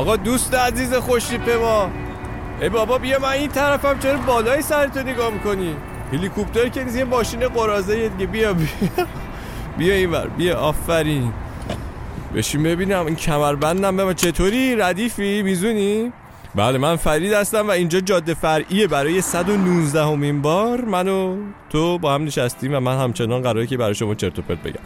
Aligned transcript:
آقا 0.00 0.16
دوست 0.16 0.54
عزیز 0.54 0.94
خوشیپ 0.94 1.50
ما. 1.50 1.90
ای 2.60 2.68
بابا 2.68 2.98
بیا 2.98 3.18
من 3.18 3.28
این 3.28 3.48
طرفم 3.48 3.98
چرا 3.98 4.18
بالای 4.18 4.62
سرتو 4.62 5.00
نگاه 5.00 5.30
می‌کنی؟ 5.32 5.76
هلیکوپتر 6.12 6.68
که 6.68 6.84
نیست 6.84 6.96
یه 6.96 7.04
ماشین 7.04 7.48
قرازه 7.48 8.08
دیگه. 8.08 8.26
بیا 8.26 8.52
بیا. 8.52 8.68
بیا 9.78 9.94
اینور 9.94 10.26
بیا 10.26 10.58
آفرین. 10.58 11.32
بشین 12.34 12.62
ببینم 12.62 13.06
این 13.06 13.16
کمربندم 13.16 13.96
به 13.96 14.04
من 14.04 14.14
چطوری؟ 14.14 14.76
ردیفی؟ 14.76 15.42
میزونی؟ 15.42 16.12
بله 16.54 16.78
من 16.78 16.96
فرید 16.96 17.32
هستم 17.32 17.68
و 17.68 17.70
اینجا 17.70 18.00
جاده 18.00 18.34
فرعیه. 18.34 18.86
برای 18.86 19.20
119 19.20 20.04
همین 20.04 20.42
بار 20.42 20.80
من 20.80 21.08
و 21.08 21.36
تو 21.70 21.98
با 21.98 22.14
هم 22.14 22.24
نشستیم 22.24 22.74
و 22.74 22.80
من 22.80 22.98
همچنان 22.98 23.42
قراره 23.42 23.66
که 23.66 23.76
برای 23.76 23.94
شما 23.94 24.14
چرت 24.14 24.38
و 24.38 24.42
بگم. 24.42 24.80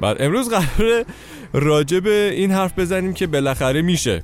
بعد 0.00 0.22
امروز 0.22 0.50
قراره 0.50 1.04
راجع 1.52 2.00
به 2.00 2.30
این 2.34 2.50
حرف 2.50 2.78
بزنیم 2.78 3.14
که 3.14 3.26
بالاخره 3.26 3.82
میشه. 3.82 4.22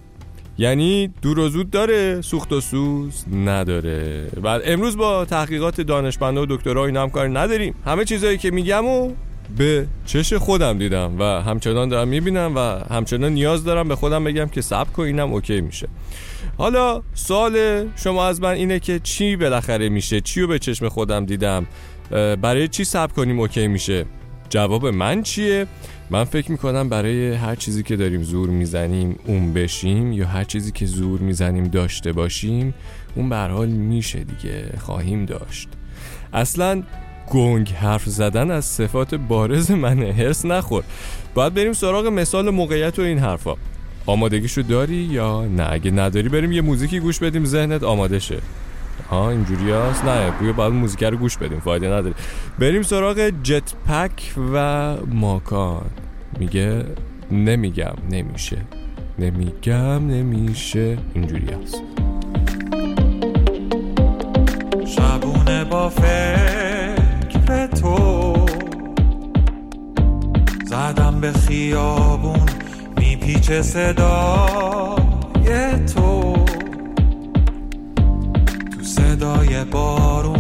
یعنی 0.60 1.10
دور 1.23 1.38
و 1.38 1.48
زود 1.48 1.70
داره 1.70 2.20
سوخت 2.20 2.52
و 2.52 2.60
سوز 2.60 3.24
نداره. 3.34 4.28
بعد 4.42 4.62
امروز 4.64 4.96
با 4.96 5.24
تحقیقات 5.24 5.80
دانشمندا 5.80 6.42
و 6.42 6.46
دکترها 6.46 6.87
اینا 6.87 7.02
هم 7.02 7.10
کار 7.10 7.38
نداریم. 7.38 7.74
همه 7.87 8.05
چیزایی 8.05 8.38
که 8.38 8.51
میگم 8.51 8.87
و 8.87 9.12
به 9.59 9.87
چش 10.06 10.32
خودم 10.32 10.78
دیدم 10.78 11.16
و 11.18 11.23
همچنان 11.23 11.88
دارم 11.88 12.09
می‌بینم 12.09 12.52
و 12.56 12.59
همچنان 12.95 13.32
نیاز 13.32 13.65
دارم 13.65 13.88
به 13.88 13.96
خودم 13.96 14.24
بگم 14.24 14.46
که 14.46 14.60
سب 14.60 14.92
کن 14.92 15.02
اینم 15.02 15.32
اوکی 15.32 15.60
میشه. 15.60 15.88
حالا 16.59 17.02
سوال 17.15 17.87
شما 17.96 18.27
از 18.27 18.40
من 18.40 18.52
اینه 18.52 18.79
که 18.80 18.98
چی 18.98 19.37
بالاخره 19.37 19.88
میشه؟ 19.88 20.20
چی 20.20 20.40
رو 20.40 20.46
به 20.46 20.59
چشم 20.59 20.88
خودم 20.88 21.24
دیدم؟ 21.24 21.66
برای 22.10 22.68
چی 22.68 22.84
سب 22.84 23.12
کنیم 23.12 23.40
اوکی 23.40 23.68
میشه؟ 23.68 24.04
جواب 24.50 24.86
من 24.86 25.22
چیه؟ 25.22 25.66
من 26.10 26.24
فکر 26.24 26.52
می‌کنم 26.52 26.88
برای 26.88 27.34
هر 27.34 27.54
چیزی 27.54 27.82
که 27.82 27.96
داریم 27.96 28.22
زور 28.22 28.48
می‌زنیم 28.48 29.16
اون 29.26 29.52
بشیم 29.52 30.12
یا 30.12 30.26
هر 30.26 30.45
چیزی 30.45 30.73
که 30.73 30.87
زور 30.87 31.20
می‌زنیم 31.20 31.65
داشته 31.65 32.12
باشیم 32.12 32.74
اون 33.15 33.29
به 33.29 33.37
حال 33.37 33.68
میشه 33.68 34.24
دیگه 34.24 34.79
خواهیم 34.79 35.24
داشت. 35.24 35.68
اصلا 36.32 36.82
گنگ 37.30 37.68
حرف 37.68 38.04
زدن 38.04 38.51
از 38.51 38.65
صفات 38.65 39.15
بارز 39.15 39.70
منه 39.70 40.12
هرس 40.12 40.45
نخور. 40.45 40.85
باید 41.35 41.54
بریم 41.54 41.73
سراغ 41.73 42.07
مثال 42.07 42.51
موقعیت 42.51 42.98
و 42.98 43.02
این 43.02 43.18
حرفا. 43.18 43.54
آمادگیشو 44.07 44.62
داری 44.62 44.95
یا 44.95 45.45
نه؟ 45.45 45.73
اگه 45.73 45.90
نداری 45.90 46.29
بریم 46.29 46.52
یه 46.52 46.60
موزیکی 46.60 47.01
گوش 47.01 47.18
بدیم 47.18 47.45
ذهنت 47.45 47.82
آماده 47.82 48.18
شه. 48.18 48.38
ها 49.10 49.30
اینجوری 49.30 49.70
هست؟ 49.70 50.04
نه 50.04 50.30
بوی 50.30 50.52
باید 50.52 50.73
موزیک 50.73 51.04
رو 51.04 51.16
گوش 51.16 51.37
بدیم 51.37 51.60
فایده 51.60 51.87
نداره. 51.87 52.15
بریم 52.59 52.82
سراغ 52.82 53.30
جت 53.42 53.73
پک 53.88 54.32
و 54.54 54.96
ماکان. 55.07 55.90
میگه 56.38 56.84
نمیگم 57.30 57.95
نمیشه. 58.10 58.59
نمیگم 59.18 60.07
نمیشه. 60.07 60.98
اینجوری 61.15 61.46
هست. 61.62 61.82
شبونه 64.87 65.64
با 65.64 65.88
فکر 65.88 67.66
تو. 67.66 68.47
زدم 70.66 71.20
به 71.20 71.32
خیابون 71.32 72.47
میپیچه 72.98 73.62
صدای 73.62 74.91
تو. 75.94 76.19
صدای 79.21 79.65
بارون. 79.65 80.40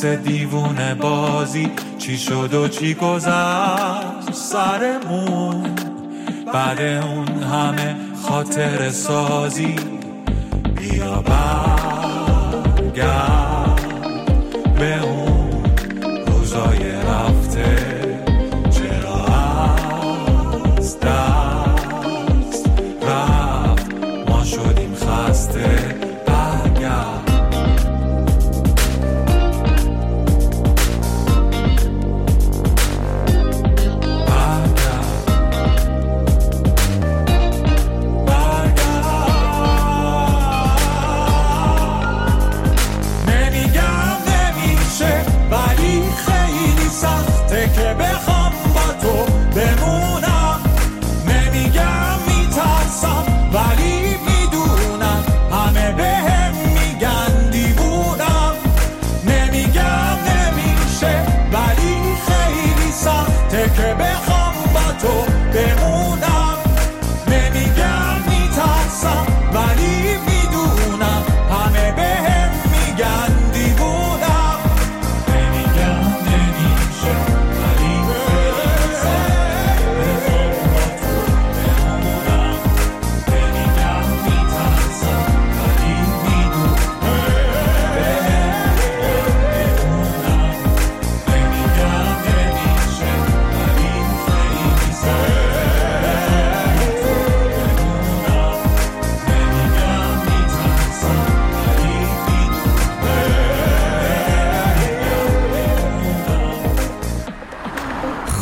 واسه 0.00 0.16
دیوونه 0.16 0.94
بازی 0.94 1.70
چی 1.98 2.18
شد 2.18 2.54
و 2.54 2.68
چی 2.68 2.94
گذشت 2.94 4.32
سرمون؟ 4.32 5.74
بعد 6.54 6.80
اون 6.80 7.42
همه 7.42 7.96
خاطر 8.22 8.90
سازی. 8.90 9.76
بیا 10.76 11.22
برگرد 11.22 12.90
به 14.78 15.02
اون 15.02 15.29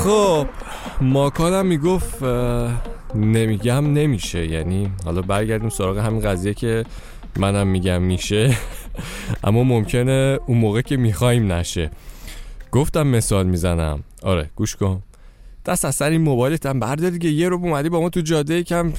خب 0.08 0.46
ماکانم 1.00 1.66
می‌گفت 1.66 2.22
نمیگم 3.14 3.92
نمیشه. 3.92 4.46
یعنی 4.46 4.90
حالا 5.04 5.22
برگردیم 5.22 5.68
سراغ 5.68 5.98
همین 5.98 6.20
قضیه 6.20 6.54
که 6.54 6.84
منم 7.36 7.66
میگم 7.66 8.02
میشه. 8.02 8.56
اما 9.44 9.64
ممکنه 9.64 10.38
اون 10.46 10.58
موقع 10.58 10.80
که 10.80 10.96
می‌خوایم 10.96 11.52
نشه. 11.52 11.90
گفتم 12.72 13.06
مثال 13.06 13.46
می‌زنم. 13.46 14.02
آره 14.22 14.50
گوش 14.56 14.76
کن. 14.76 15.02
دست 15.66 15.84
از 15.84 15.94
سر 15.94 16.10
این 16.10 16.20
موبایلت 16.20 16.66
هم 16.66 16.80
بردار 16.80 17.10
دیگه. 17.10 17.30
یه 17.30 17.48
رو 17.48 17.56
اومدی 17.56 17.88
با 17.88 18.00
ما 18.00 18.08
تو 18.08 18.20
جاده 18.20 18.54
یکم 18.54 18.92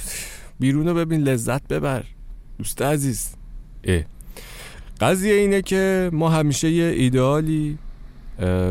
بیرون 0.60 0.88
رو 0.88 0.94
ببین 0.94 1.22
لذت 1.22 1.68
ببر. 1.68 2.04
دوست 2.58 2.82
عزیز. 2.82 3.30
اه. 3.84 4.02
قضیه 5.02 5.34
اینه 5.34 5.62
که 5.62 6.10
ما 6.14 6.30
همیشه 6.30 6.70
یه 6.70 6.86
ایدئالی 6.86 7.78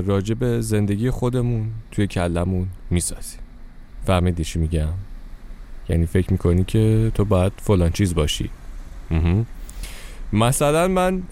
راجع 0.07 0.35
به 0.35 0.61
زندگی 0.61 1.11
خودمون 1.11 1.67
توی 1.91 2.07
کلمون 2.07 2.67
می‌سازیم. 2.91 3.41
فهمیدی 4.07 4.45
چی 4.45 4.59
میگم؟ 4.59 4.89
یعنی 5.89 6.07
فکر 6.07 6.33
می‌کنی 6.33 6.65
که 6.65 7.13
تو 7.15 7.25
باید 7.25 7.53
فلان 7.57 7.91
چیز 7.91 8.15
باشی. 8.15 8.51
مثلا 10.33 10.89
من 10.89 11.23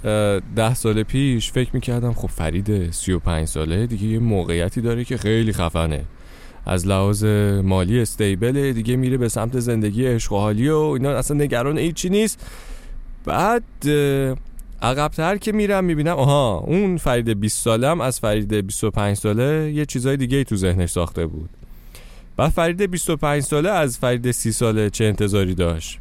ده 0.56 0.75
سال 0.75 1.03
پیش 1.03 1.53
فکر 1.53 1.71
می‌کردم 1.73 2.12
خب 2.12 2.29
فرید 2.29 2.91
سی 2.91 3.12
و 3.12 3.19
پنج 3.19 3.49
ساله 3.49 3.87
دیگه 3.87 4.06
یه 4.06 4.19
موقعیتی 4.19 4.81
داره 4.81 5.05
که 5.05 5.17
خیلی 5.17 5.53
خفنه. 5.53 6.05
از 6.67 6.87
لحاظ 6.87 7.25
مالی 7.65 8.00
استیبله 8.00 8.73
دیگه 8.73 8.97
میره 8.97 9.17
به 9.17 9.29
سمت 9.29 9.61
زندگی 9.61 10.06
عشق 10.06 10.32
و 10.32 10.37
حالی 10.37 10.69
و 10.69 10.77
اینا 10.77 11.11
اصلا 11.11 11.37
نگران 11.37 11.79
هیچی 11.79 12.09
نیست. 12.09 12.47
بعد 13.25 13.62
عقبتر 14.82 15.37
که 15.37 15.52
میرم 15.52 15.84
می‌بینم 15.84 16.17
آها 16.17 16.58
اون 16.58 16.96
فرید 16.96 17.40
20 17.40 17.64
سالم 17.64 18.00
از 18.00 18.20
فرید 18.20 18.55
25 18.55 19.17
ساله 19.17 19.73
یه 19.75 19.84
چیزای 19.84 20.17
دیگه 20.17 20.38
ای 20.38 20.44
تو 20.44 20.56
ذهنش 20.56 20.90
ساخته 20.90 21.26
بود. 21.26 21.50
بعد 22.37 22.50
فرید 22.50 22.90
25 22.90 23.43
ساله 23.43 23.70
از 23.70 23.99
فرید 23.99 24.31
30 24.31 24.52
ساله 24.52 24.90
چه 24.90 25.05
انتظاری 25.05 25.55
داشت. 25.55 25.99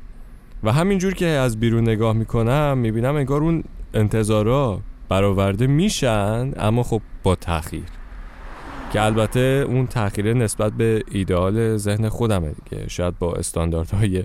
و 0.63 0.72
همینجور 0.72 1.13
که 1.13 1.25
از 1.25 1.60
بیرون 1.60 1.83
نگاه 1.83 2.13
می‌کنم 2.13 2.77
می‌بینم 2.77 3.16
انگار 3.16 3.42
اون 3.42 3.63
انتظارا 3.94 4.81
برآورده 5.10 5.68
میشن 5.68 6.51
اما 6.57 6.83
خب 6.83 7.01
با 7.24 7.36
تاخیر 7.36 7.83
که 8.94 9.01
البته 9.01 9.66
اون 9.68 9.88
تاخیره 9.88 10.33
نسبت 10.33 10.74
به 10.74 11.04
ایدئال 11.12 11.78
ذهن 11.78 12.10
خودمه 12.10 12.51
دیگه. 12.69 12.88
شاید 12.88 13.19
با 13.19 13.33
استانداردهای 13.33 14.24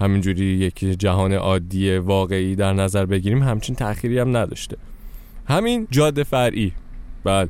همینجوری 0.00 0.44
یک 0.44 0.78
جهان 0.78 1.32
عادی 1.32 1.96
واقعی 1.96 2.56
در 2.56 2.72
نظر 2.72 3.06
بگیریم 3.06 3.42
همچین 3.42 3.76
تأخیری 3.76 4.18
هم 4.18 4.36
نداشته. 4.36 4.76
همین 5.48 5.88
جاده 5.90 6.24
فرعی. 6.24 6.72
بعد 7.24 7.48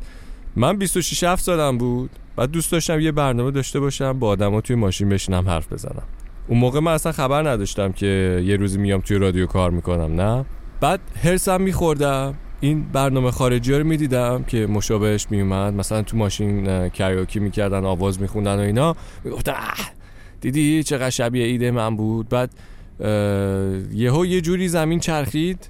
من 0.57 0.79
26 0.79 1.25
7 1.25 1.43
سالم 1.45 1.79
بود 1.79 2.11
بعد 2.37 2.51
دوست 2.51 2.73
داشتم 2.73 3.01
یه 3.01 3.13
برنامه 3.13 3.51
داشته 3.51 3.81
باشم 3.81 4.19
با 4.19 4.29
آدما 4.29 4.61
توی 4.61 4.77
ماشین 4.77 5.09
بشینم 5.09 5.49
حرف 5.49 5.73
بزنم. 5.73 6.03
اون 6.49 6.59
موقع 6.59 6.81
من 6.81 6.93
اصلا 6.93 7.13
خبر 7.13 7.51
نداشتم 7.51 7.93
که 7.93 8.43
یه 8.47 8.57
روزی 8.57 8.79
میام 8.79 9.01
توی 9.01 9.19
رادیو 9.19 9.47
کار 9.47 9.71
می‌کنم 9.71 10.21
نه. 10.21 10.45
بعد 10.81 11.01
هرسم 11.25 11.61
میخوردم 11.61 12.35
این 12.61 12.85
برنامه 12.93 13.31
خارجی 13.31 13.73
رو 13.73 13.85
می‌دیدم 13.85 14.45
که 14.45 14.67
مشابهش 14.67 15.27
میومد 15.31 15.75
مثلا 15.75 16.03
تو 16.03 16.17
ماشین 16.17 16.89
کریوکی 16.89 17.41
می‌کردن 17.41 17.85
آواز 17.85 18.21
میخوندن 18.21 18.57
و 18.57 18.61
اینا. 18.61 18.97
می‌گفتم 19.25 19.53
اه 19.53 19.96
دیدی 20.51 20.83
چقدر 20.83 21.11
شبیه 21.11 21.45
ایده 21.45 21.71
من 21.71 21.97
بود؟ 21.97 22.29
بعد 22.29 22.51
یهو 23.95 24.27
یه 24.27 24.41
جوری 24.41 24.69
زمین 24.69 25.01
چرخید. 25.01 25.69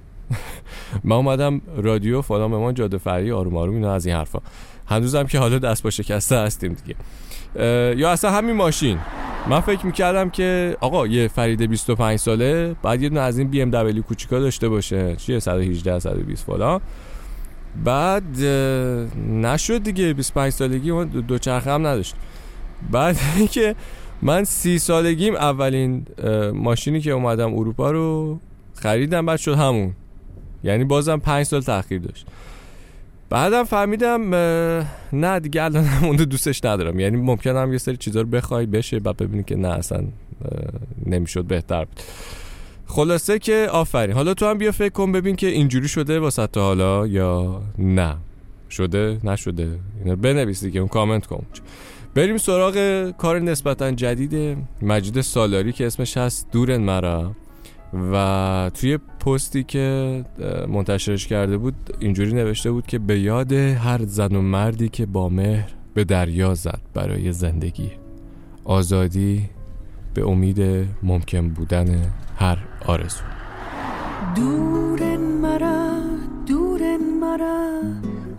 من 1.05 1.17
اومدم 1.17 1.61
رادیو 1.77 2.23
فلان 2.23 2.51
به 2.51 2.57
ما 2.57 2.73
جاده 2.73 2.99
فری 2.99 3.33
آروم 3.33 3.57
آروم 3.57 3.75
اینا 3.75 3.95
از 3.95 4.07
این 4.07 4.17
حرفا. 4.17 4.39
هنوزم 4.87 5.25
که 5.25 5.39
حالا 5.39 5.59
دست 5.59 5.83
با 5.83 5.91
شکسته 5.91 6.37
هستیم 6.37 6.73
دیگه. 6.73 6.97
یا 7.99 8.11
اصلا 8.11 8.31
همین 8.31 8.57
ماشین. 8.57 8.99
من 9.51 9.61
فکر 9.61 9.87
می‌کردم 9.87 10.31
که 10.31 10.77
آقا 10.81 11.07
یه 11.07 11.29
فرید 11.29 11.63
25 11.63 12.19
ساله 12.19 12.77
بعد 12.83 13.03
یه 13.03 13.09
دونه 13.09 13.21
از 13.21 13.39
این 13.39 13.49
بی 13.49 13.63
ام 13.63 13.71
دبلیو 13.71 14.03
کوچیکا 14.03 14.39
داشته 14.39 14.69
باشه. 14.69 15.17
چیه؟ 15.17 15.39
118 15.39 15.99
120 15.99 16.47
فلان. 16.47 16.81
بعد 17.85 18.41
نشد 19.29 19.83
دیگه. 19.83 20.13
25 20.13 20.53
سالگی 20.53 20.89
دو 20.89 21.05
دو 21.05 21.39
چرخه 21.39 21.71
هم 21.71 21.87
نداشت. 21.87 22.15
بعد 22.91 23.17
که 23.51 23.75
من 24.23 24.45
سی 24.45 24.79
سالگیم 24.79 25.35
اولین 25.35 26.07
ماشینی 26.55 27.01
که 27.01 27.11
اومدم 27.11 27.55
اروپا 27.55 27.91
رو 27.91 28.39
خریدم 28.75 29.27
بعد 29.27 29.39
شد 29.39 29.55
همون. 29.55 29.93
یعنی 30.65 30.85
بازم 30.85 31.19
پنج 31.19 31.47
سال 31.47 31.61
تاخیر 31.61 32.01
داشت. 32.01 32.27
بعدم 33.31 33.65
فهمیدم 33.65 34.35
نه 35.13 35.41
دیگه 35.41 35.63
الان 35.63 35.85
هم 35.85 36.05
اون 36.05 36.19
رو 36.19 36.25
دوستش 36.25 36.65
ندارم. 36.65 37.01
یعنی 37.01 37.17
ممکنه 37.17 37.59
هم 37.59 37.73
یه 37.73 37.79
سری 37.79 37.97
چیزا 37.97 38.21
رو 38.21 38.27
بخوای 38.27 38.67
بشه 38.67 39.01
بعد 39.01 39.17
ببینی 39.17 39.43
که 39.43 39.57
نه 39.57 39.69
اصلا 39.69 40.05
نمی‌شد 41.07 41.45
بهتر 41.45 41.85
بود. 41.85 42.01
خلاصه 42.87 43.39
که 43.39 43.69
آفرین. 43.71 44.17
حالا 44.17 44.35
تو 44.35 44.47
هم 44.47 44.59
بیا 44.59 44.73
فکر 44.73 44.93
کن 44.93 45.13
ببین 45.13 45.37
که 45.37 45.47
اینجوری 45.47 45.89
شده 45.89 46.21
واسه 46.21 46.47
تا 46.47 46.61
حالا 46.61 47.07
یا 47.07 47.63
نه. 47.79 48.17
شده؟ 48.71 49.19
نشده. 49.25 49.63
اینا 49.99 50.13
رو 50.13 50.17
بنویس 50.17 50.65
دیگه 50.65 50.81
اون 50.81 50.89
کامنت 50.89 51.27
کن. 51.27 51.47
بریم 52.17 52.37
سراغ 52.37 53.11
کار 53.11 53.41
نسبتا 53.41 53.91
جدید 53.91 54.59
مجید 54.83 55.21
سالاری 55.21 55.73
که 55.73 55.87
اسمش 55.87 56.17
هست 56.17 56.49
دورن 56.53 56.77
مرا. 56.77 57.33
و 58.13 58.71
توی 58.75 58.99
پستی 58.99 59.65
که 59.65 60.25
منتشرش 60.69 61.27
کرده 61.27 61.57
بود 61.57 61.75
اینجوری 61.99 62.33
نوشته 62.33 62.71
بود 62.71 62.87
که 62.87 62.99
به 62.99 63.21
یاد 63.21 63.53
هر 63.53 64.01
زن 64.05 64.37
و 64.37 64.43
مردی 64.43 64.89
که 64.89 65.07
با 65.07 65.29
مهر 65.29 65.69
به 65.95 66.05
دریا 66.05 66.55
زد 66.55 66.81
برای 66.95 67.33
زندگی. 67.33 67.91
آزادی 68.65 69.49
به 70.15 70.29
امید 70.29 70.89
ممکن 71.03 71.49
بودن 71.49 72.13
هر 72.37 72.59
آرزو. 72.87 73.25
دورن 74.37 75.17
مرا 75.17 76.01
دورن 76.49 77.01
مرا 77.21 77.81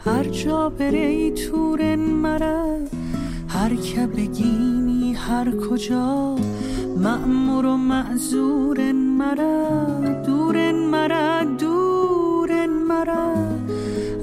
هر 0.06 0.24
جا 0.24 0.70
بری 0.70 1.32
تورن 1.32 2.00
مرا 2.00 2.78
هر 3.68 3.76
که 3.76 4.08
بگینی 4.08 5.14
هر 5.14 5.52
کجا 5.52 6.36
مأمور 6.98 7.66
و 7.66 7.78
معذورن 7.78 8.96
مرا 8.96 10.00
دورن 10.26 10.76
مرا 10.76 11.44
دورن 11.44 12.70
مرا. 12.70 13.34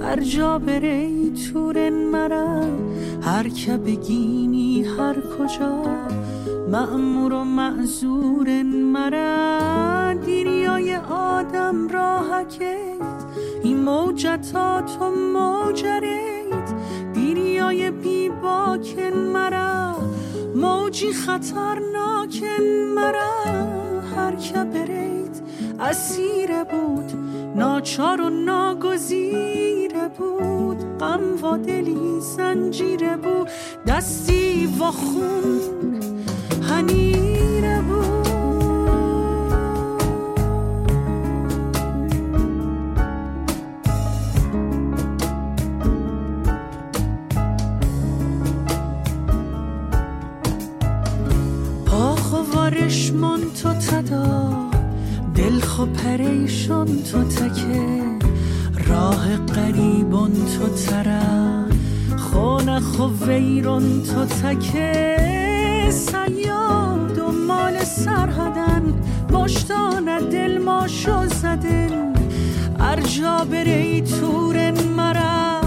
هر 0.02 0.20
جا 0.20 0.58
بری 0.58 1.32
تورن 1.32 1.92
مرا 1.92 2.60
هر 3.22 3.48
که 3.48 3.76
بگینی 3.76 4.84
هر 4.84 5.14
کجا 5.20 5.82
مأمور 6.70 7.32
و 7.32 7.44
معذورن 7.44 8.66
مرا. 8.66 10.14
دیریای 10.14 10.96
آدم 11.10 11.88
راهکت 11.88 12.62
این 13.62 13.80
موجتات 13.82 14.98
و 15.00 15.10
موجرید 15.10 16.33
دیریای 17.44 17.90
بی 17.90 18.28
باکن 18.28 19.18
مرا. 19.32 19.96
موجی 20.54 21.12
خطرناکن 21.12 22.64
مرا. 22.94 23.44
هر 24.16 24.36
که 24.36 24.64
برید 24.64 25.42
اسیر 25.80 26.64
بود. 26.64 27.12
ناچار 27.56 28.20
و 28.20 28.30
ناگزیره 28.30 30.08
بود. 30.18 30.98
غم 30.98 31.44
و 31.44 31.58
دلی 31.58 32.20
زنجیره 32.20 33.16
بود. 33.16 33.48
دستی 33.86 34.66
و 34.80 34.84
خون. 34.84 35.60
هنیره 36.70 37.13
تو 64.54 64.60
تکه 64.60 65.90
سیاد 65.90 67.18
و 67.18 67.32
مال 67.32 67.84
سرهدن 67.84 68.94
باشتان 69.32 70.28
دل 70.28 70.58
ما 70.58 70.86
شو 70.86 71.26
زدن 71.26 72.14
ارجا 72.80 73.46
بری 73.50 74.00
تورن 74.00 74.84
مرا 74.96 75.60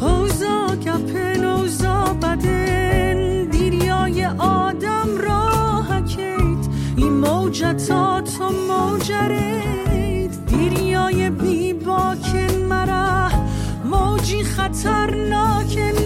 حوزا 0.00 0.66
گپن 0.84 1.44
اوزا 1.44 2.04
بدن. 2.22 3.44
دیریای 3.44 4.24
آدم 4.38 5.18
راه 5.18 6.00
کیت 6.00 6.68
این 6.96 7.12
موجتات 7.12 8.40
و 8.40 8.50
موجرید 8.68 10.46
دیریای 10.46 11.30
بی 11.30 11.72
باکن 11.72 12.54
مرا 12.68 13.28
موجی 13.84 14.42
خطرناکن 14.42 16.03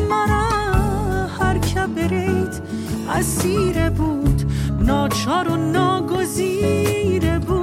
اسیر 3.08 3.90
بود 3.90 4.52
ناچار 4.80 5.48
و 5.48 5.56
ناگزیره 5.56 7.38
بود. 7.38 7.57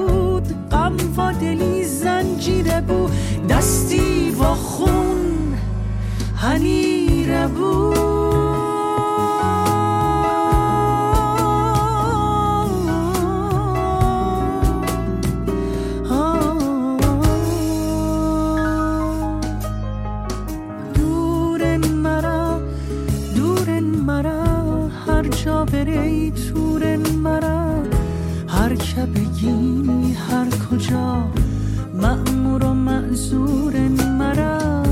معذورن 33.15 33.95
مرا 34.19 34.83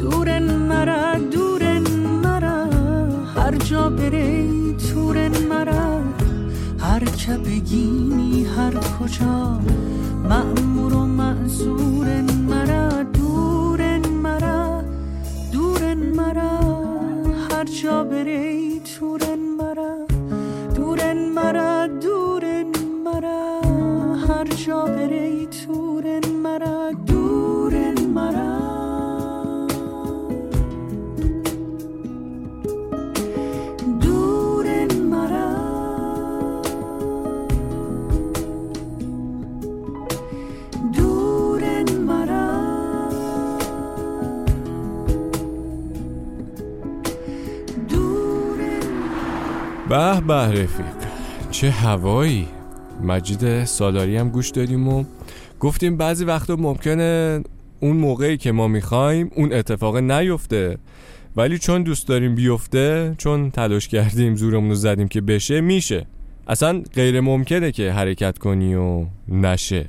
دورن 0.00 0.46
مرا 0.68 1.18
دورن 1.32 1.86
مرا 2.24 2.58
هر 3.36 3.54
جا 3.56 3.90
بری 3.90 4.76
تورن 4.76 5.34
مرا 5.50 6.02
هر 6.78 7.04
که 7.04 7.32
بگی 7.32 8.46
هر 8.56 8.74
کجا 8.74 9.60
مأمور 10.28 10.94
و 10.94 11.06
معذورن 11.06 12.32
مرا 12.48 13.02
دورن 13.02 14.08
مرا 14.08 14.82
دورن 15.52 16.00
مرا 16.16 16.58
هر 17.50 17.64
جا 17.82 18.04
بری 18.04 18.80
تورن 18.80 19.38
مرا 19.58 19.92
دورن 20.76 21.28
مرا 21.28 21.86
دورن 21.86 22.72
مرا 23.04 23.60
هر 24.28 24.46
جا 24.66 24.84
بری 24.84 25.31
به 50.26 50.34
رفیق. 50.34 50.86
چه 51.50 51.70
هوایی؟ 51.70 52.48
مجید 53.02 53.64
سالاری 53.64 54.16
هم 54.16 54.28
گوش 54.28 54.50
دادیم 54.50 54.88
و 54.88 55.04
گفتیم 55.60 55.96
بعضی 55.96 56.24
وقتا 56.24 56.56
ممکنه 56.56 57.40
اون 57.80 57.96
موقعی 57.96 58.36
که 58.36 58.52
ما 58.52 58.68
می‌خوایم 58.68 59.30
اون 59.34 59.52
اتفاق 59.52 59.96
نیفته. 59.96 60.78
ولی 61.36 61.58
چون 61.58 61.82
دوست 61.82 62.08
داریم 62.08 62.34
بیفته 62.34 63.14
چون 63.18 63.50
تلاش 63.50 63.88
کردیم 63.88 64.34
زورمون 64.34 64.68
رو 64.68 64.74
زدیم 64.74 65.08
که 65.08 65.20
بشه 65.20 65.60
میشه. 65.60 66.06
اصلا 66.46 66.82
غیر 66.94 67.20
ممکنه 67.20 67.72
که 67.72 67.92
حرکت 67.92 68.38
کنی 68.38 68.74
و 68.74 69.06
نشه. 69.28 69.88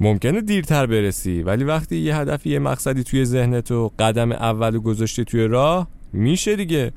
ممکنه 0.00 0.40
دیرتر 0.40 0.86
برسی 0.86 1.42
ولی 1.42 1.64
وقتی 1.64 1.96
یه 1.96 2.16
هدفی 2.16 2.50
یه 2.50 2.58
مقصدی 2.58 3.04
توی 3.04 3.24
ذهنت 3.24 3.70
و 3.70 3.92
قدم 3.98 4.32
اول 4.32 4.78
گذاشتی 4.78 5.24
توی 5.24 5.44
راه 5.44 5.88
میشه 6.12 6.56
دیگه. 6.56 6.92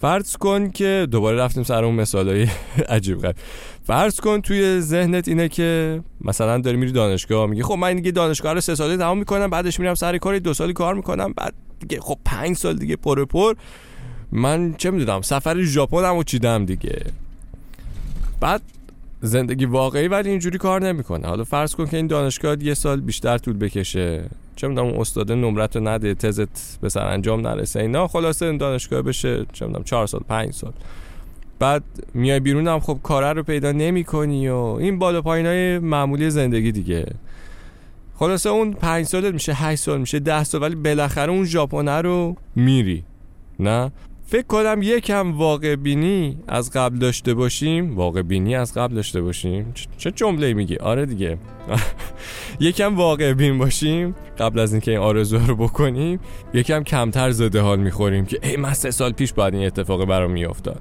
فرض 0.00 0.36
کن 0.36 0.70
که 0.70 1.06
دوباره 1.10 1.36
رفتیم 1.36 1.62
سر 1.62 1.84
اون 1.84 1.94
مثالای 1.94 2.48
عجیب 2.88 3.18
غریب. 3.18 3.36
فرض 3.84 4.20
کن 4.20 4.40
توی 4.40 4.80
ذهنت 4.80 5.28
اینه 5.28 5.48
که 5.48 6.00
مثلا 6.20 6.58
داری 6.58 6.76
میری 6.76 6.92
دانشگاه 6.92 7.46
میگی 7.46 7.62
خب 7.62 7.74
من 7.74 7.96
دیگه 7.96 8.10
دانشگاه 8.10 8.52
رو 8.52 8.60
سه 8.60 8.74
ساله 8.74 8.96
تمام 8.96 9.18
می‌کنم 9.18 9.50
بعدش 9.50 9.80
میرم 9.80 9.94
سر 9.94 10.18
کار 10.18 10.38
دو 10.38 10.54
سالی 10.54 10.72
کار 10.72 10.94
می‌کنم 10.94 11.32
بعد 11.32 11.54
دیگه 11.80 12.00
خب 12.00 12.18
پنج 12.24 12.56
سال 12.56 12.76
دیگه 12.76 12.96
پر 12.96 13.24
پر. 13.24 13.54
من 14.32 14.74
چه 14.78 14.90
می‌دونم 14.90 15.22
سفر 15.22 15.62
ژاپن 15.62 16.04
هم 16.04 16.22
چیدم 16.22 16.64
دیگه. 16.64 17.02
بعد 18.40 18.62
زندگی 19.20 19.64
واقعی 19.64 20.08
ولی 20.08 20.30
اینجوری 20.30 20.58
کار 20.58 20.86
نمی‌کنه. 20.86 21.28
حالا 21.28 21.44
فرض 21.44 21.74
کن 21.74 21.86
که 21.86 21.96
این 21.96 22.06
دانشگاه 22.06 22.62
یه 22.62 22.74
سال 22.74 23.00
بیشتر 23.00 23.38
طول 23.38 23.56
بکشه. 23.56 24.24
چه 24.56 24.68
می‌دونم 24.68 24.86
اون 24.86 25.00
استاد 25.00 25.32
نمرت 25.32 25.76
رو 25.76 25.88
نده 25.88 26.14
تزت 26.14 26.80
به 26.80 26.88
سر 26.88 27.06
انجام 27.06 27.46
نرسه 27.46 27.80
اینا 27.80 28.08
خلاصه 28.08 28.56
دانشگاه 28.56 29.02
بشه 29.02 29.46
چه 29.52 29.66
می‌دونم 29.66 29.84
چهار 29.84 30.06
سال 30.06 30.20
پنج 30.28 30.52
سال. 30.52 30.72
بعد 31.58 31.82
میای 32.14 32.40
بیرون 32.40 32.68
هم 32.68 32.80
خب 32.80 32.98
کاره 33.02 33.32
رو 33.32 33.42
پیدا 33.42 33.72
نمی 33.72 34.04
کنی 34.04 34.48
و 34.48 34.56
این 34.56 34.98
بالا 34.98 35.22
پایین 35.22 35.46
های 35.46 35.78
معمولی 35.78 36.30
زندگی 36.30 36.72
دیگه. 36.72 37.06
خلاصه 38.16 38.50
اون 38.50 38.72
پنج 38.72 39.06
سالت 39.06 39.34
میشه 39.34 39.52
هشت 39.54 39.82
سال 39.82 40.00
میشه 40.00 40.18
ده 40.18 40.44
سال 40.44 40.62
ولی 40.62 40.74
بالاخره 40.74 41.32
اون 41.32 41.44
ژاپنه 41.44 42.00
رو 42.00 42.36
میری 42.56 43.04
نه؟ 43.60 43.92
فکر 44.26 44.46
کنم 44.46 44.82
یکم 44.82 45.32
واقع 45.32 45.76
بینی 45.76 46.38
از 46.48 46.70
قبل 46.70 46.98
داشته 46.98 47.34
باشیم. 47.34 47.96
واقع 47.96 48.22
بینی 48.22 48.54
از 48.54 48.74
قبل 48.74 48.94
داشته 48.94 49.20
باشیم. 49.20 49.74
چه 49.98 50.10
جمله 50.10 50.54
میگی؟ 50.54 50.76
آره 50.76 51.06
دیگه. 51.06 51.38
یکم 52.60 52.96
واقع 52.96 53.32
بین 53.32 53.58
باشیم. 53.58 54.14
قبل 54.38 54.58
از 54.58 54.72
اینکه 54.72 54.90
این 54.90 55.00
آرزو 55.00 55.38
رو 55.38 55.56
بکنیم 55.56 56.20
یکم 56.54 56.82
کمتر 56.82 57.30
زده 57.30 57.60
حال 57.60 57.78
می‌خوریم 57.78 58.26
که 58.26 58.38
ای 58.42 58.56
من 58.56 58.72
سه 58.72 58.90
سال 58.90 59.12
پیش 59.12 59.32
باید 59.32 59.54
این 59.54 59.66
اتفاق 59.66 60.04
برام 60.04 60.30
میافتاد. 60.30 60.80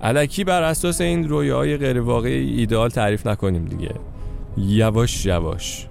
الکی 0.00 0.44
بر 0.44 0.62
اساس 0.62 1.00
این 1.00 1.28
رویاهای 1.28 1.76
غیر 1.76 2.00
واقعی 2.00 2.58
ایدئال 2.58 2.90
تعریف 2.90 3.26
نکنیم 3.26 3.64
دیگه. 3.64 3.94
یواش 4.56 5.26
یواش؟ 5.26 5.86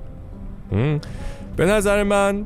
به 1.55 1.65
نظر 1.65 2.03
من 2.03 2.45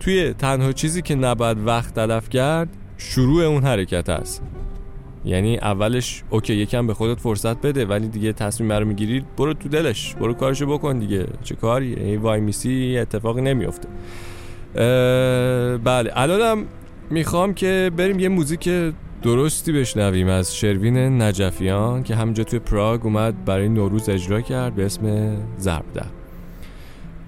توی 0.00 0.32
تنها 0.32 0.72
چیزی 0.72 1.02
که 1.02 1.14
نباید 1.14 1.58
وقت 1.66 1.94
تلف 1.94 2.28
کرد 2.28 2.68
شروع 2.98 3.42
اون 3.44 3.64
حرکت 3.64 4.08
است. 4.08 4.42
یعنی 5.24 5.58
اولش 5.58 6.22
اوکی 6.30 6.54
یکم 6.54 6.86
به 6.86 6.94
خودت 6.94 7.20
فرصت 7.20 7.60
بده 7.60 7.86
ولی 7.86 8.08
دیگه 8.08 8.32
تصمیم 8.32 8.72
رو 8.72 8.84
می‌گیری 8.84 9.24
برو 9.36 9.54
تو 9.54 9.68
دلش 9.68 10.14
برو 10.14 10.34
کارشو 10.34 10.66
بکن 10.66 10.98
دیگه. 10.98 11.26
چه 11.42 11.54
کاری؟ 11.54 11.94
ای 11.94 12.16
وای 12.16 12.40
میسی 12.40 12.98
اتفاقی 12.98 13.40
نمیفته 13.40 13.88
بله 15.84 16.10
الانم 16.14 16.64
می‌خوام 17.10 17.54
که 17.54 17.90
بریم 17.96 18.18
یه 18.18 18.28
موزیک 18.28 18.68
درستی 19.22 19.72
بشنویم 19.72 20.28
از 20.28 20.56
شروین 20.56 21.22
نجفیان 21.22 22.02
که 22.02 22.14
همینجا 22.14 22.44
توی 22.44 22.58
پراگ 22.58 23.06
اومد 23.06 23.44
برای 23.44 23.68
نوروز 23.68 24.08
اجرا 24.08 24.40
کرد 24.40 24.74
به 24.74 24.86
اسم 24.86 25.36
زربده 25.58 26.04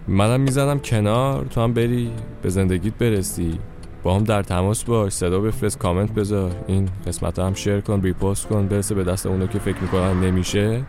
منم 0.08 0.40
می‌زنم 0.40 0.78
کنار 0.78 1.46
تو 1.46 1.60
هم 1.60 1.72
بری 1.72 2.10
به 2.42 2.48
زندگیت 2.48 2.94
برسی. 2.94 3.58
با 4.02 4.16
هم 4.16 4.24
در 4.24 4.42
تماس 4.42 4.84
باش 4.84 5.12
صدا 5.12 5.40
بفرست 5.40 5.78
کامنت 5.78 6.12
بذار. 6.12 6.64
این 6.66 6.88
قسمت 7.06 7.38
هم 7.38 7.54
شیر 7.54 7.80
کن 7.80 8.02
ریپوست 8.02 8.46
کن 8.46 8.68
برسه 8.68 8.94
به 8.94 9.04
دست 9.04 9.26
اونو 9.26 9.46
که 9.46 9.58
فکر 9.58 9.78
می‌کنن 9.78 10.20
نمیشه. 10.20 10.84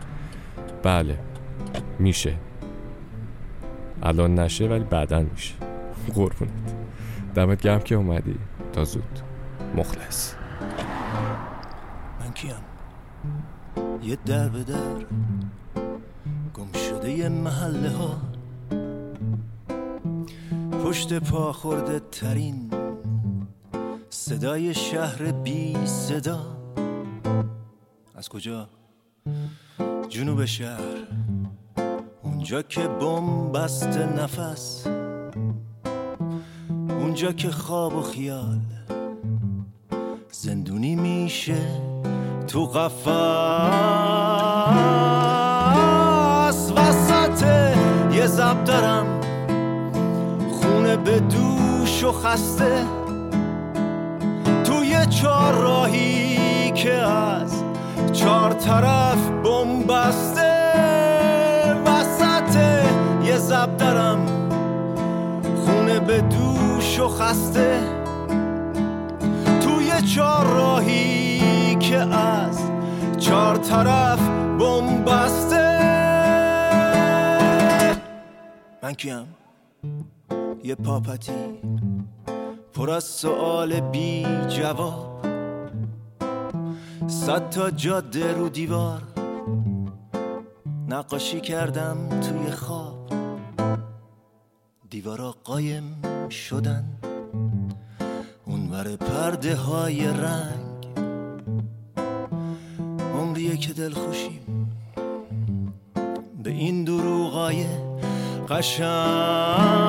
بله 0.82 1.18
میشه. 1.98 2.34
الان 4.02 4.34
نشه 4.34 4.68
ولی 4.68 4.84
بعدا 4.84 5.20
میشه. 5.20 5.54
قربونت. 6.14 6.74
دمت 7.34 7.62
گرم 7.62 7.80
که 7.80 7.94
اومدی. 7.94 8.36
تا 8.72 8.84
زود. 8.84 9.20
مخلص. 9.76 10.34
من 12.20 12.32
کیم؟ 12.32 12.54
یه 14.02 14.18
در 14.26 14.48
به 14.48 14.62
در 14.62 15.04
گم 16.54 16.72
شده 16.72 17.10
یه 17.10 17.28
محله 17.28 17.90
ها. 17.90 18.16
پشت 20.84 21.18
پا 21.18 21.52
خورده 21.52 22.00
ترین 22.10 22.70
صدای 24.30 24.74
شهر 24.74 25.32
بی 25.32 25.76
صدا. 25.86 26.40
از 28.14 28.28
کجا؟ 28.28 28.68
جنوب 30.08 30.44
شهر. 30.44 31.06
اونجا 32.22 32.62
که 32.62 32.88
بم 32.88 33.52
بسته 33.52 34.06
نفس. 34.06 34.86
اونجا 36.88 37.32
که 37.32 37.50
خواب 37.50 37.94
و 37.94 38.02
خیال. 38.02 38.60
زندونی 40.32 40.96
میشه 40.96 41.82
تو 42.46 42.66
قفس. 42.66 43.10
وسط 46.76 47.44
یه 48.12 48.26
زب 48.26 48.64
دارم. 48.64 49.20
خونه 50.50 50.96
به 50.96 51.20
دوش 51.20 52.04
و 52.04 52.12
خسته. 52.12 52.99
چهار 55.10 55.54
راهی 55.54 56.70
که 56.70 56.94
از 56.94 57.64
چهار 58.12 58.52
طرف 58.52 59.28
بمبسته. 59.44 60.50
وسط 61.86 62.56
یه 63.24 63.36
زب 63.36 63.76
دارم 63.76 64.26
خونه 65.64 66.00
به 66.00 66.20
دوش 66.20 67.00
و 67.00 67.08
خسته. 67.08 67.80
توی 69.60 70.02
چهار 70.02 70.46
راهی 70.46 71.74
که 71.74 71.98
از 71.98 72.60
چهار 73.18 73.56
طرف 73.56 74.28
بمبسته. 74.58 75.80
من 78.82 78.92
کیم؟ 78.92 79.34
یه 80.64 80.74
پاپتی. 80.74 81.32
پر 82.80 82.90
از 82.90 83.04
سوال 83.04 83.80
بی 83.80 84.26
جواب. 84.48 85.26
صد 87.06 87.50
تا 87.50 87.70
جاده 87.70 88.32
رو 88.32 88.48
دیوار 88.48 89.02
نقاشی 90.88 91.40
کردم 91.40 92.20
توی 92.20 92.50
خواب. 92.50 93.12
دیوارا 94.90 95.34
قایم 95.44 96.02
شدن. 96.30 96.84
اونور 98.44 98.96
پرده 98.96 99.56
های 99.56 100.06
رنگ. 100.06 100.86
عمریه 103.14 103.56
که 103.56 103.72
دل 103.72 103.92
خوشیم 103.92 104.70
به 106.42 106.50
این 106.50 106.84
دروغای 106.84 107.66
قشنگ. 108.48 109.80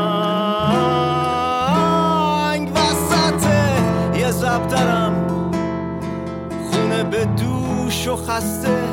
به 7.04 7.26
دوش 7.26 8.08
و 8.08 8.16
خسته. 8.16 8.84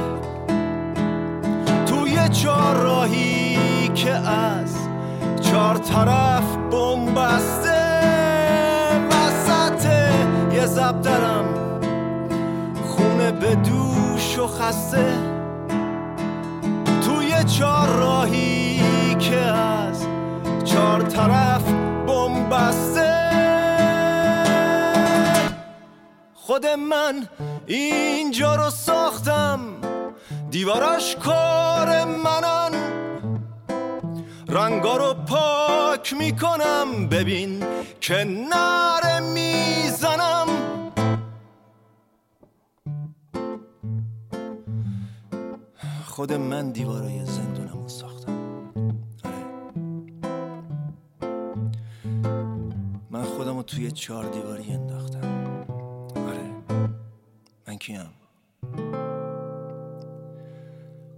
توی 1.86 2.28
چهار 2.28 2.76
راهی 2.76 3.88
که 3.88 4.12
از 4.12 4.76
چهار 5.40 5.76
طرف 5.76 6.56
بمبسته 6.70 7.78
وسط 9.10 9.86
یه 10.52 10.66
زب 10.66 11.02
دارم 11.02 11.44
خونه 12.84 13.32
به 13.32 13.54
دوش 13.54 14.38
و 14.38 14.46
خسته. 14.46 15.12
توی 17.06 17.44
چهار 17.44 17.88
راهی 17.88 19.14
که 19.18 19.40
از 19.40 20.06
چهار 20.64 21.02
طرف 21.02 21.62
بمبسته 22.06 23.18
خود 26.34 26.66
من 26.66 27.28
اینجا 27.68 28.54
رو 28.54 28.70
ساختم. 28.70 29.60
دیواراش 30.50 31.16
کار 31.16 32.04
منن 32.04 32.70
رنگا 34.48 34.96
رو 34.96 35.14
پاک 35.14 36.14
می‌کنم. 36.18 37.08
ببین 37.10 37.64
که 38.00 38.24
نره 38.24 39.20
می‌زنم. 39.20 40.46
خود 46.06 46.32
من 46.32 46.70
دیوارای 46.70 47.24
زندونم 47.24 47.82
رو 47.82 47.88
ساختم. 47.88 48.32
آره. 49.24 49.44
من 53.10 53.22
خودم 53.22 53.56
رو 53.56 53.62
توی 53.62 53.90
چهار 53.90 54.24
دیواری 54.24 54.62
کیم 57.78 58.14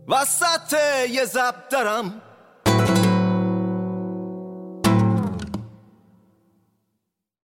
وسط 0.08 0.74
یه 1.10 1.24
زب 1.24 1.54
دارم. 1.70 2.22